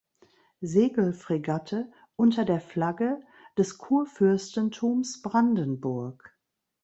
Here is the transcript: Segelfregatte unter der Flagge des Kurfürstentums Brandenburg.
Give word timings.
Segelfregatte 0.61 1.91
unter 2.15 2.43
der 2.43 2.59
Flagge 2.59 3.21
des 3.55 3.77
Kurfürstentums 3.77 5.21
Brandenburg. 5.21 6.35